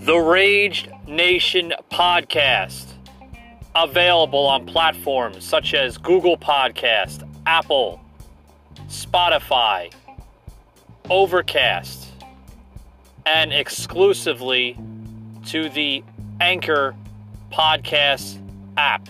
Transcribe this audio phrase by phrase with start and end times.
[0.00, 2.92] The Raged Nation podcast.
[3.74, 8.00] Available on platforms such as Google Podcast, Apple,
[8.88, 9.92] Spotify,
[11.08, 12.06] Overcast,
[13.26, 14.78] and exclusively
[15.46, 16.04] to the
[16.40, 16.94] Anchor
[17.52, 18.38] Podcast
[18.76, 19.08] app.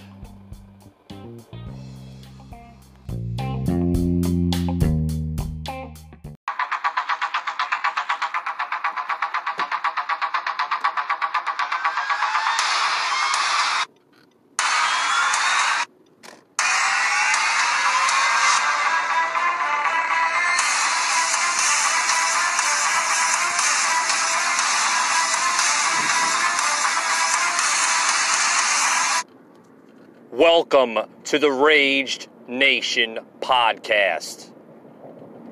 [30.81, 34.51] Welcome to the Raged Nation podcast.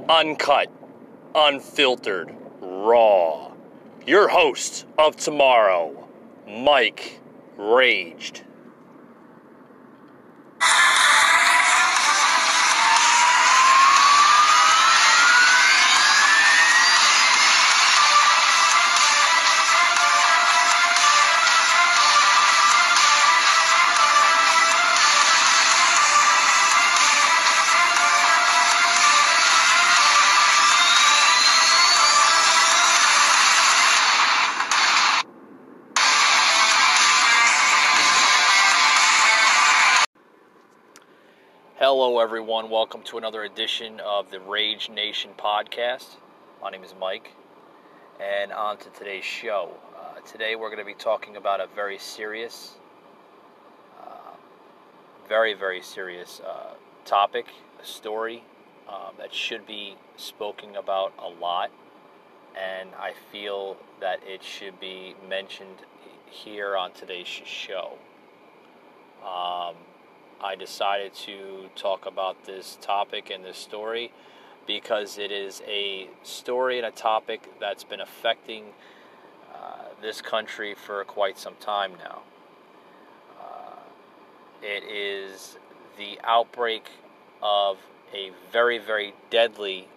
[0.09, 0.73] Uncut,
[1.34, 3.52] unfiltered, raw.
[4.06, 6.08] Your host of tomorrow,
[6.48, 7.20] Mike
[7.58, 8.41] Raged.
[42.00, 42.70] Hello, everyone.
[42.70, 46.06] Welcome to another edition of the Rage Nation podcast.
[46.62, 47.32] My name is Mike,
[48.20, 49.70] and on to today's show.
[49.98, 52.77] Uh, today, we're going to be talking about a very serious,
[54.00, 54.36] uh,
[55.28, 56.74] very, very serious uh,
[57.05, 57.46] topic,
[57.82, 58.44] a story
[58.88, 61.72] um, that should be spoken about a lot,
[62.56, 65.78] and I feel that it should be mentioned
[66.30, 67.94] here on today's show.
[69.20, 69.74] Um,
[70.42, 74.12] I decided to talk about this topic and this story
[74.68, 78.66] because it is a story and a topic that's been affecting
[79.52, 82.20] uh, this country for quite some time now.
[83.40, 83.80] Uh,
[84.62, 85.58] it is
[85.96, 86.88] the outbreak
[87.42, 87.78] of
[88.14, 89.88] a very, very deadly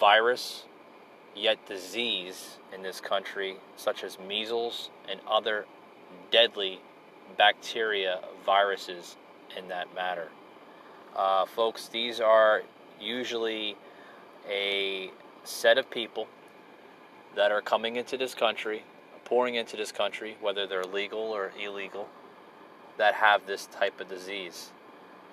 [0.00, 0.64] virus,
[1.36, 5.66] yet disease in this country, such as measles and other
[6.32, 6.80] deadly
[7.36, 9.16] bacteria, viruses
[9.56, 10.28] in that matter.
[11.16, 12.62] Uh, folks, these are
[13.00, 13.76] usually
[14.48, 15.10] a
[15.44, 16.26] set of people
[17.34, 18.84] that are coming into this country,
[19.24, 22.08] pouring into this country, whether they're legal or illegal,
[22.96, 24.70] that have this type of disease.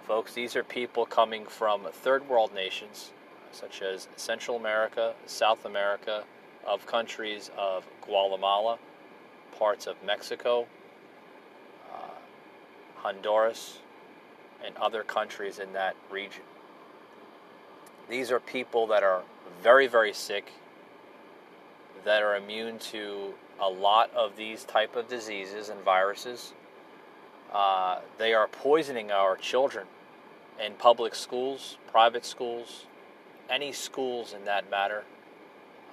[0.06, 3.12] Folks, these are people coming from third world nations,
[3.52, 6.24] such as Central America, South America,
[6.66, 8.78] of countries of Guatemala,
[9.58, 10.68] parts of Mexico,
[11.94, 12.10] uh,
[12.98, 13.80] Honduras,
[14.66, 16.44] and other countries in that region.
[18.10, 19.22] These are people that are
[19.62, 20.52] very, very sick,
[22.04, 26.54] that are immune to a lot of these type of diseases and viruses.
[27.52, 29.88] Uh, they are poisoning our children
[30.64, 32.86] in public schools, private schools,
[33.50, 35.04] any schools in that matter,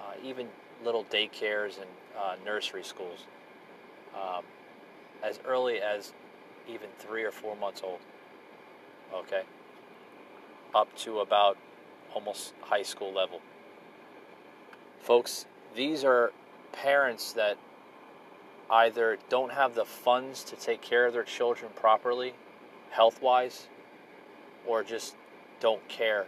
[0.01, 0.47] uh, even
[0.83, 3.25] little daycares and uh, nursery schools,
[4.13, 4.43] um,
[5.23, 6.13] as early as
[6.67, 7.99] even three or four months old
[9.13, 9.43] okay,
[10.73, 11.57] up to about
[12.13, 13.41] almost high school level.
[15.01, 16.31] Folks, these are
[16.71, 17.57] parents that
[18.69, 22.33] either don't have the funds to take care of their children properly,
[22.91, 23.67] health wise,
[24.65, 25.15] or just
[25.59, 26.25] don't care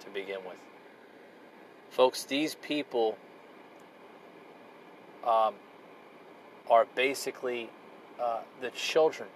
[0.00, 0.56] to begin with.
[1.90, 3.18] Folks, these people
[5.26, 5.54] um,
[6.70, 7.68] are basically
[8.20, 9.28] uh, the children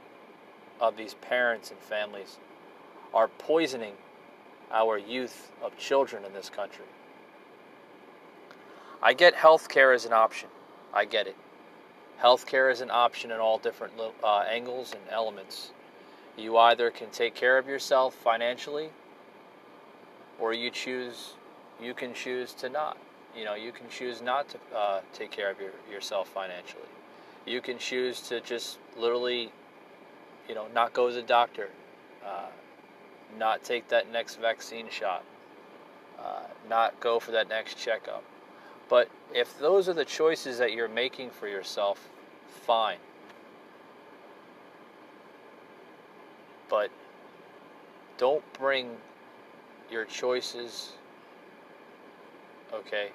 [0.80, 2.38] of these parents and families
[3.14, 3.94] are poisoning
[4.72, 6.84] our youth of children in this country.
[9.00, 10.48] I get health care as an option.
[10.92, 11.36] I get it.
[12.18, 15.70] Health care is an option in all different uh, angles and elements.
[16.36, 18.88] You either can take care of yourself financially,
[20.40, 21.34] or you choose,
[21.80, 22.96] you can choose to not.
[23.36, 26.82] You know, you can choose not to uh, take care of your, yourself financially.
[27.46, 29.52] You can choose to just literally,
[30.48, 31.68] you know, not go to the doctor,
[32.24, 32.46] uh,
[33.38, 35.24] not take that next vaccine shot,
[36.18, 38.24] uh, not go for that next checkup.
[38.88, 42.08] But if those are the choices that you're making for yourself,
[42.66, 42.98] fine.
[46.68, 46.90] But
[48.18, 48.96] don't bring
[49.90, 50.92] your choices
[52.74, 53.10] okay,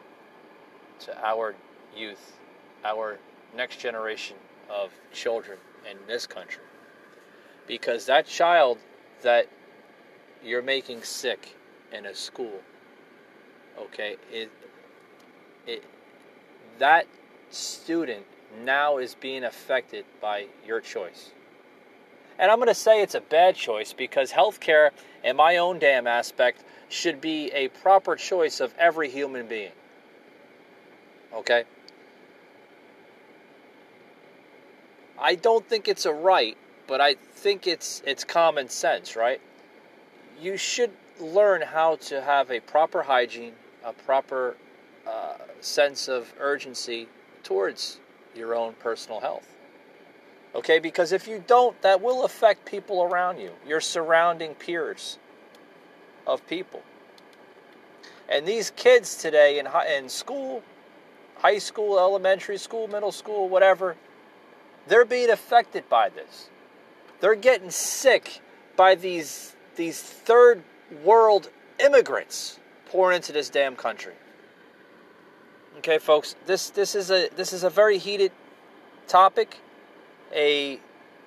[1.00, 1.56] to our
[1.95, 2.38] youth,
[2.83, 3.19] our
[3.56, 4.38] next generation
[4.69, 5.57] of children
[5.89, 6.63] in this country.
[7.68, 8.77] Because that child
[9.21, 9.48] that
[10.44, 11.56] you're making sick
[11.92, 12.62] in a school,
[13.78, 14.52] okay, it,
[15.68, 15.84] it,
[16.78, 17.06] that
[17.50, 18.26] student
[18.64, 21.32] now is being affected by your choice.
[22.38, 24.92] And I'm going to say it's a bad choice because healthcare,
[25.24, 29.72] in my own damn aspect, should be a proper choice of every human being.
[31.34, 31.66] Okay?
[35.20, 36.58] I don't think it's a right,
[36.88, 39.42] but I think it's it's common sense, right?
[40.40, 43.54] You should learn how to have a proper hygiene,
[43.84, 44.56] a proper
[45.08, 47.08] uh, sense of urgency
[47.44, 48.00] towards
[48.36, 49.56] your own personal health.
[50.56, 55.20] Okay, because if you don't, that will affect people around you, your surrounding peers
[56.26, 56.82] of people.
[58.28, 60.64] And these kids today in, high, in school,
[61.38, 63.96] high school, elementary school, middle school, whatever,
[64.88, 66.50] they're being affected by this.
[67.20, 68.42] They're getting sick
[68.76, 70.63] by these these third
[71.04, 71.50] world
[71.80, 74.13] immigrants pouring into this damn country.
[75.77, 78.31] Okay, folks, this this is a this is a very heated
[79.07, 79.60] topic,
[80.33, 80.80] a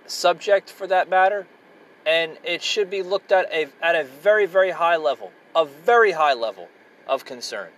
[0.06, 1.46] subject for that matter,
[2.04, 6.12] and it should be looked at a, at a very very high level, a very
[6.12, 6.68] high level
[7.06, 7.70] of concern.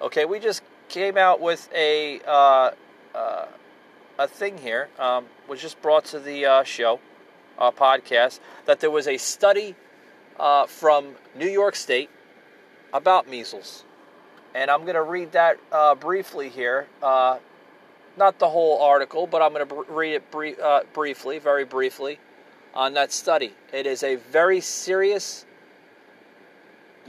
[0.00, 2.70] Okay, we just came out with a uh,
[3.14, 3.46] uh,
[4.18, 7.00] a thing here, um, was just brought to the uh, show,
[7.58, 9.74] uh, podcast, that there was a study
[10.38, 12.10] uh, from New York State
[12.92, 13.84] about measles.
[14.54, 16.86] And I'm going to read that uh, briefly here.
[17.02, 17.38] Uh,
[18.16, 22.18] not the whole article, but I'm going to br- read it uh, briefly, very briefly,
[22.74, 23.52] on that study.
[23.72, 25.44] It is a very serious,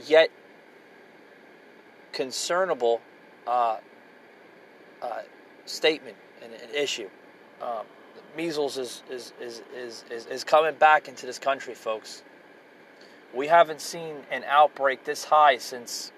[0.06, 0.30] yet
[2.12, 3.02] concernable
[5.69, 7.10] statement and an issue.
[7.62, 7.86] Um,
[8.36, 12.24] measles is, is, is, is, is, is coming back into this country, folks.
[13.34, 16.12] We haven't seen an outbreak this high since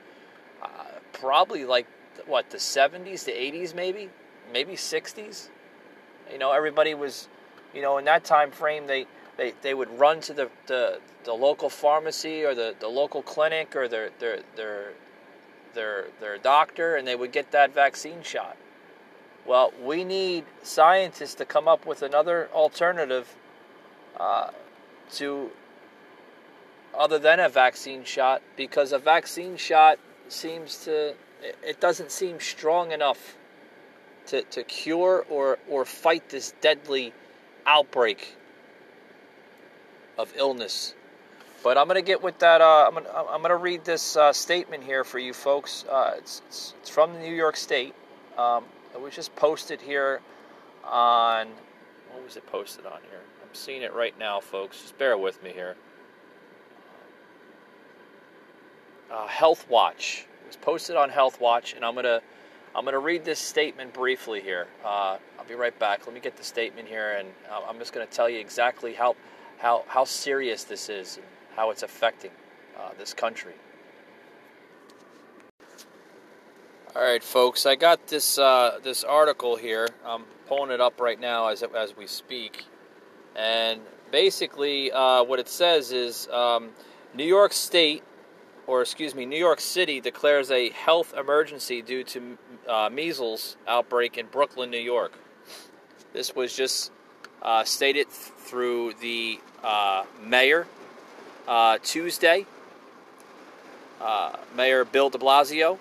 [0.62, 0.68] uh,
[1.14, 1.88] probably like,
[2.28, 4.10] what, the 70s, the 80s, maybe?
[4.54, 5.50] Maybe 60s?
[6.32, 7.28] You know, everybody was,
[7.74, 11.34] you know, in that time frame, they, they, they would run to the, the, the
[11.34, 14.94] local pharmacy or the, the local clinic or their, their, their,
[15.74, 18.56] their, their doctor and they would get that vaccine shot.
[19.46, 23.34] Well, we need scientists to come up with another alternative
[24.20, 24.52] uh,
[25.14, 25.50] to
[26.98, 29.98] other than a vaccine shot because a vaccine shot
[30.28, 31.16] seems to
[31.64, 33.36] it doesn't seem strong enough
[34.28, 37.14] to, to cure or, or fight this deadly
[37.66, 38.36] outbreak
[40.18, 40.94] of illness.
[41.64, 42.62] But I'm going to get with that.
[42.62, 45.86] Uh, I'm going to, I'm to read this uh, statement here for you folks.
[45.90, 47.94] Uh, it's, it's, it's, from New York State.
[48.38, 50.22] Um, it was just posted here
[50.84, 51.48] on
[52.12, 53.22] what was it posted on here?
[53.42, 54.82] I'm seeing it right now, folks.
[54.82, 55.76] Just bear with me here.
[59.12, 60.26] Uh, Health Watch.
[60.44, 62.22] It was posted on Health Watch, and I'm gonna
[62.76, 64.68] I'm gonna read this statement briefly here.
[64.84, 66.06] Uh, I'll be right back.
[66.06, 69.16] Let me get the statement here, and uh, I'm just gonna tell you exactly how
[69.58, 72.32] how how serious this is and how it's affecting
[72.80, 73.54] uh, this country.
[76.93, 77.65] All right, folks.
[77.65, 79.88] I got this uh, this article here.
[80.05, 82.65] I'm pulling it up right now as as we speak,
[83.33, 83.79] and
[84.12, 86.71] basically, uh, what it says is um,
[87.13, 88.03] New York State,
[88.67, 94.17] or excuse me, New York City declares a health emergency due to uh, measles outbreak
[94.17, 95.13] in Brooklyn, New York.
[96.12, 96.91] This was just
[97.41, 100.67] uh, stated through the uh, mayor
[101.48, 102.45] uh, Tuesday.
[104.57, 105.77] Mayor Bill De Blasio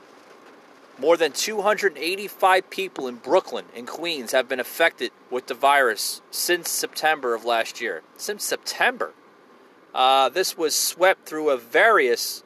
[1.01, 6.69] more than 285 people in Brooklyn and Queens have been affected with the virus since
[6.69, 8.03] September of last year.
[8.19, 9.15] Since September.
[9.95, 12.45] Uh, this was swept through a various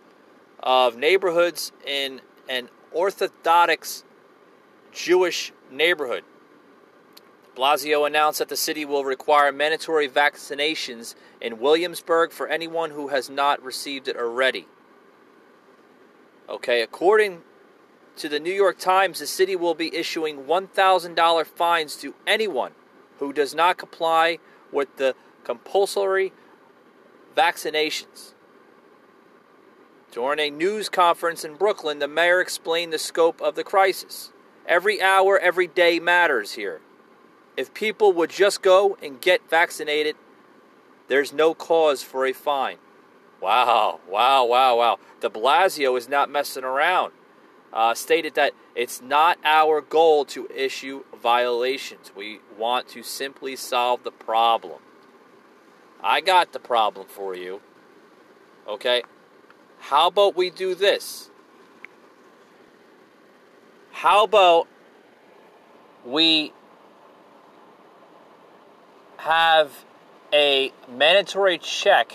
[0.62, 4.04] of neighborhoods in an Orthodox
[4.92, 6.22] Jewish neighborhood.
[7.56, 13.28] Blasio announced that the city will require mandatory vaccinations in Williamsburg for anyone who has
[13.28, 14.66] not received it already.
[16.48, 17.42] Okay, according
[18.16, 22.72] to the New York Times, the city will be issuing $1,000 fines to anyone
[23.18, 24.38] who does not comply
[24.72, 26.32] with the compulsory
[27.36, 28.32] vaccinations.
[30.12, 34.30] During a news conference in Brooklyn, the mayor explained the scope of the crisis.
[34.66, 36.80] Every hour, every day matters here.
[37.56, 40.16] If people would just go and get vaccinated,
[41.08, 42.78] there's no cause for a fine.
[43.40, 44.98] Wow, wow, wow, wow.
[45.20, 47.12] De Blasio is not messing around.
[47.74, 52.12] Uh, stated that it's not our goal to issue violations.
[52.16, 54.80] We want to simply solve the problem.
[56.00, 57.60] I got the problem for you.
[58.68, 59.02] Okay?
[59.80, 61.30] How about we do this?
[63.90, 64.68] How about
[66.06, 66.52] we
[69.18, 69.84] have
[70.32, 72.12] a mandatory check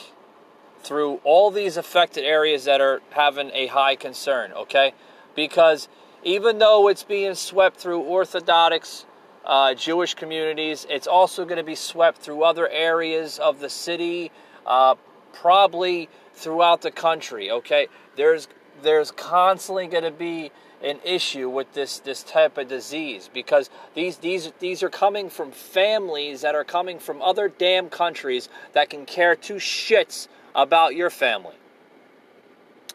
[0.82, 4.94] through all these affected areas that are having a high concern, okay?
[5.36, 5.88] Because
[6.24, 9.06] even though it's being swept through Orthodox
[9.46, 14.32] uh, Jewish communities, it's also going to be swept through other areas of the city,
[14.66, 14.96] uh,
[15.34, 17.88] probably throughout the country, okay?
[18.16, 18.48] There's,
[18.82, 24.18] there's constantly going to be an issue with this this type of disease because these
[24.18, 29.06] these these are coming from families that are coming from other damn countries that can
[29.06, 31.56] care two shits about your family.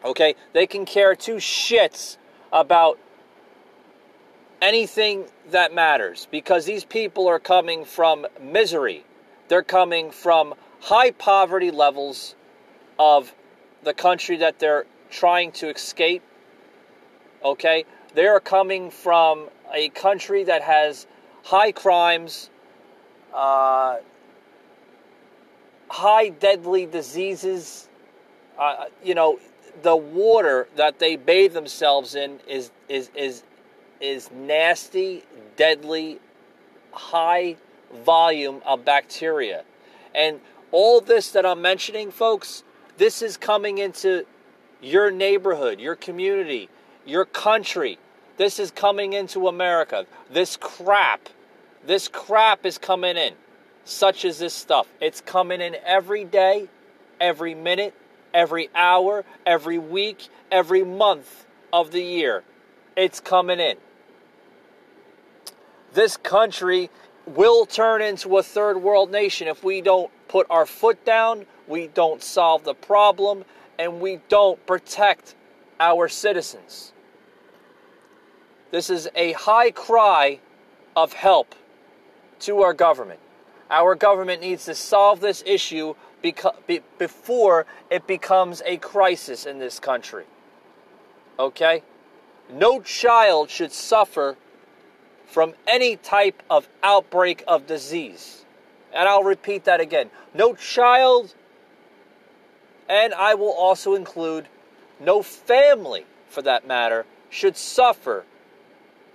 [0.03, 0.35] Okay?
[0.53, 2.17] They can care two shits
[2.55, 2.97] about
[4.61, 9.05] anything that matters because these people are coming from misery.
[9.47, 12.33] They're coming from high poverty levels
[12.97, 13.31] of
[13.83, 16.23] the country that they're trying to escape
[17.45, 17.85] okay?
[18.15, 21.05] They are coming from a country that has
[21.43, 22.49] high crimes,
[23.33, 23.97] uh,
[25.89, 27.87] high deadly diseases.
[28.57, 29.39] Uh, you know,
[29.81, 33.43] the water that they bathe themselves in is is is
[33.99, 35.23] is nasty,
[35.55, 36.19] deadly,
[36.91, 37.55] high
[38.03, 39.63] volume of bacteria.
[40.13, 40.39] And
[40.71, 42.63] all this that I'm mentioning, folks,
[42.97, 44.25] this is coming into
[44.81, 46.69] your neighborhood, your community,
[47.05, 47.97] your country.
[48.37, 50.05] This is coming into America.
[50.29, 51.29] This crap,
[51.85, 53.33] this crap is coming in,
[53.85, 54.87] such as this stuff.
[54.99, 56.67] It's coming in every day,
[57.19, 57.93] every minute,
[58.35, 62.43] every hour, every week, every month of the year.
[62.95, 63.77] It's coming in.
[65.93, 66.91] This country
[67.25, 71.87] will turn into a third world nation if we don't put our foot down, we
[71.87, 73.45] don't solve the problem,
[73.79, 75.35] and we don't protect
[75.79, 76.93] our citizens.
[78.71, 80.39] This is a high cry
[80.95, 81.55] of help
[82.41, 83.19] to our government.
[83.69, 85.95] Our government needs to solve this issue
[86.97, 90.25] before it becomes a crisis in this country.
[91.37, 91.83] Okay?
[92.49, 94.37] No child should suffer
[95.25, 98.45] from any type of outbreak of disease.
[98.93, 100.09] And I'll repeat that again.
[100.33, 101.35] No child,
[102.87, 104.47] and I will also include
[104.99, 108.23] no family for that matter, should suffer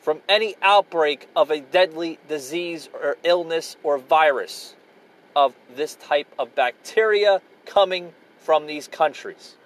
[0.00, 4.74] from any outbreak of a deadly disease or illness or virus
[5.34, 9.56] of this type of bacteria coming from these countries.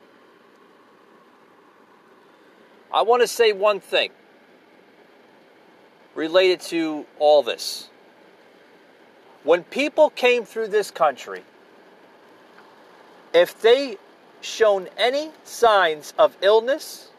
[2.93, 4.11] I want to say one thing
[6.15, 7.89] related to all this.
[9.43, 11.43] When people came through this country,
[13.33, 13.99] if they
[14.41, 17.11] shown any signs of illness,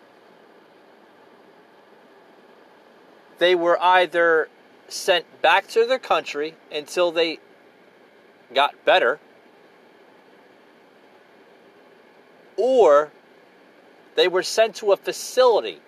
[3.38, 4.48] they were either
[4.88, 7.40] sent back to their country until they
[8.54, 9.20] got better,
[12.58, 13.12] or
[14.16, 15.80] they were sent to a facility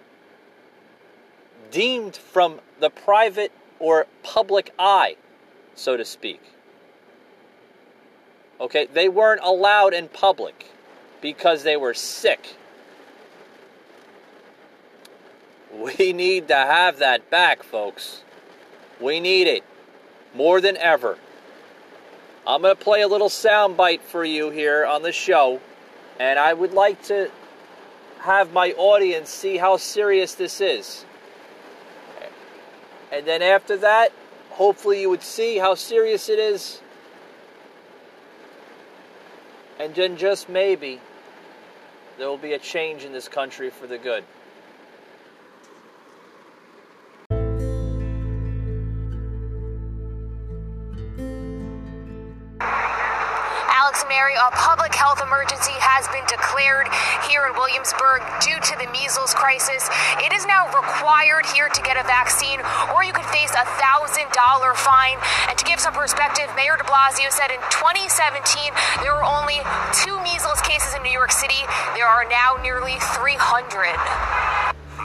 [1.71, 5.15] deemed from the private or public eye,
[5.75, 6.41] so to speak.
[8.59, 10.71] Okay, they weren't allowed in public
[11.21, 12.55] because they were sick.
[15.71, 18.23] We need to have that back, folks.
[18.99, 19.63] We need it
[20.33, 21.17] more than ever.
[22.47, 25.59] I'm going to play a little soundbite for you here on the show,
[26.17, 27.29] and I would like to
[28.19, 31.03] have my audience see how serious this is.
[33.11, 34.13] And then after that,
[34.51, 36.81] hopefully you would see how serious it is.
[39.77, 41.01] And then just maybe
[42.17, 44.23] there will be a change in this country for the good.
[54.35, 56.91] A public health emergency has been declared
[57.31, 59.87] here in Williamsburg due to the measles crisis.
[60.19, 62.59] It is now required here to get a vaccine,
[62.91, 64.27] or you could face a $1,000
[64.75, 65.15] fine.
[65.47, 69.63] And to give some perspective, Mayor de Blasio said in 2017 there were only
[69.95, 71.63] two measles cases in New York City.
[71.95, 74.36] There are now nearly 300.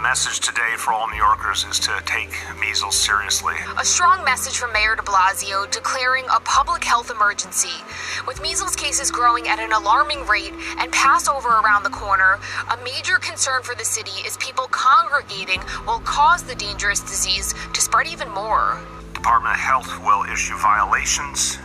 [0.02, 3.54] Message today for all New Yorkers is to take measles seriously.
[3.78, 7.84] A strong message from Mayor de Blasio declaring a public health emergency.
[8.26, 13.18] With measles cases growing at an alarming rate and Passover around the corner, a major
[13.18, 18.28] concern for the city is people congregating will cause the dangerous disease to spread even
[18.28, 18.80] more.
[19.14, 21.58] Department of Health will issue violations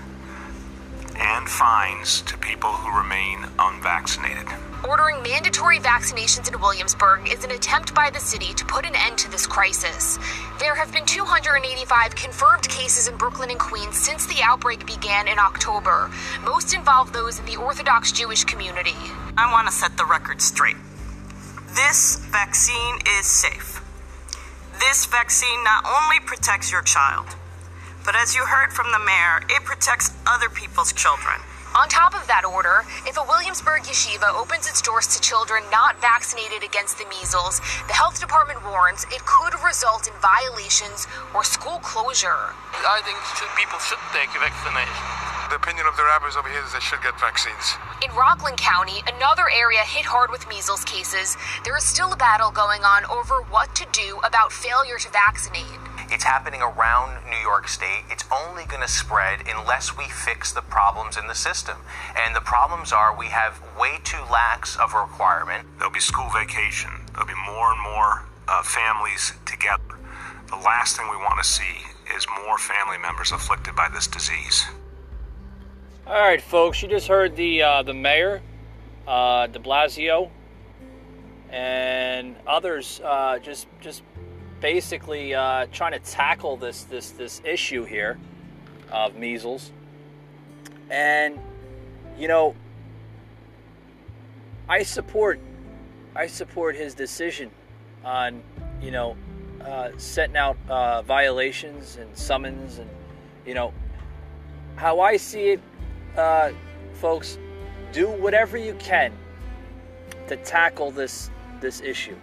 [1.18, 4.46] and fines to people who remain unvaccinated.
[4.86, 9.18] Ordering mandatory vaccinations in Williamsburg is an attempt by the city to put an end
[9.18, 10.20] to this crisis.
[10.60, 15.40] There have been 285 confirmed cases in Brooklyn and Queens since the outbreak began in
[15.40, 16.12] October.
[16.44, 18.96] Most involve those in the Orthodox Jewish community.
[19.36, 20.78] I want to set the record straight.
[21.76, 23.82] This vaccine is safe.
[24.80, 27.26] This vaccine not only protects your child,
[28.06, 31.42] but as you heard from the mayor, it protects other people's children.
[31.78, 35.94] On top of that order, if a Williamsburg yeshiva opens its doors to children not
[36.02, 41.06] vaccinated against the measles, the health department warns it could result in violations
[41.38, 42.58] or school closure.
[42.82, 45.06] I think should, people should take a vaccination.
[45.54, 47.78] The opinion of the rabbis over here is they should get vaccines.
[48.02, 52.50] In Rockland County, another area hit hard with measles cases, there is still a battle
[52.50, 55.77] going on over what to do about failure to vaccinate.
[56.10, 58.04] It's happening around New York State.
[58.10, 61.78] It's only going to spread unless we fix the problems in the system.
[62.16, 65.68] And the problems are we have way too lax of a requirement.
[65.78, 66.92] There'll be school vacation.
[67.12, 69.84] There'll be more and more uh, families together.
[70.48, 71.86] The last thing we want to see
[72.16, 74.66] is more family members afflicted by this disease.
[76.06, 78.42] All right, folks, you just heard the uh, the mayor,
[79.06, 80.30] uh, De Blasio,
[81.50, 84.04] and others uh, just just
[84.60, 88.18] basically uh, trying to tackle this this this issue here
[88.92, 89.72] of measles,
[90.90, 91.40] and
[92.18, 92.56] you know,
[94.68, 95.40] I support
[96.16, 97.52] I support his decision
[98.04, 98.42] on
[98.82, 99.16] you know
[99.62, 102.90] uh, setting out uh, violations and summons and
[103.46, 103.74] you know
[104.76, 105.62] how I see it,
[106.16, 106.52] uh,
[106.94, 107.38] folks.
[107.94, 109.14] Do whatever you can
[110.28, 112.18] to tackle this this issue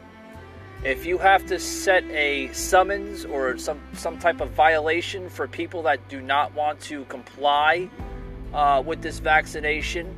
[0.85, 5.83] if you have to set a summons or some some type of violation for people
[5.83, 7.89] that do not want to comply
[8.53, 10.15] uh, with this vaccination,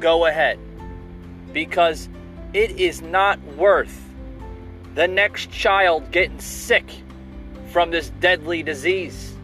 [0.00, 0.58] go ahead,
[1.52, 2.08] because
[2.52, 4.12] it is not worth
[4.94, 6.84] the next child getting sick
[7.70, 9.34] from this deadly disease.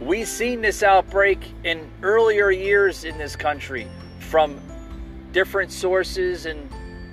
[0.00, 3.86] We've seen this outbreak in earlier years in this country
[4.20, 4.58] from
[5.32, 6.70] different sources and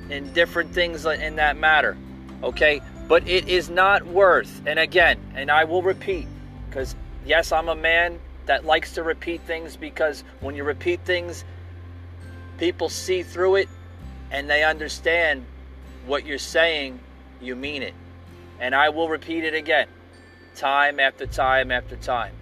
[0.09, 1.97] and different things in that matter.
[2.43, 2.81] Okay?
[3.07, 6.27] But it is not worth, and again, and I will repeat,
[6.69, 11.43] because yes, I'm a man that likes to repeat things because when you repeat things,
[12.57, 13.69] people see through it
[14.31, 15.45] and they understand
[16.05, 16.99] what you're saying,
[17.41, 17.93] you mean it.
[18.59, 19.87] And I will repeat it again,
[20.55, 22.33] time after time after time.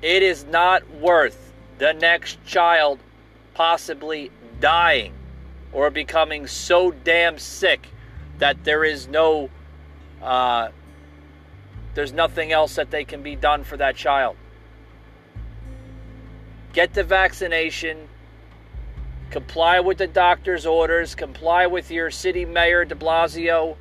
[0.00, 3.00] It is not worth the next child
[3.54, 5.12] possibly dying
[5.74, 7.88] or becoming so damn sick
[8.38, 9.50] that there is no
[10.22, 10.70] uh,
[11.94, 14.36] there's nothing else that they can be done for that child.
[16.72, 18.08] Get the vaccination,
[19.30, 23.76] comply with the doctor's orders, comply with your city mayor de Blasio,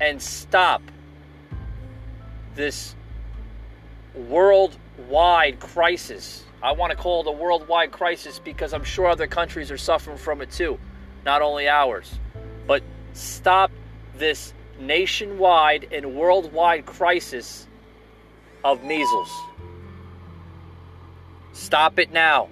[0.00, 0.80] and stop
[2.54, 2.94] this
[4.14, 6.44] worldwide crisis.
[6.62, 10.16] I want to call it a worldwide crisis because I'm sure other countries are suffering
[10.16, 10.78] from it too
[11.28, 12.18] not only ours.
[12.66, 13.70] But stop
[14.16, 17.66] this nationwide and worldwide crisis
[18.64, 19.30] of measles.
[21.52, 22.48] Stop it now.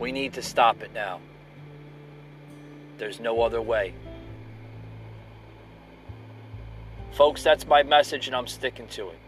[0.00, 1.20] We need to stop it now.
[2.98, 3.94] There's no other way.
[7.12, 9.18] Folks, that's my message, and I'm sticking to it.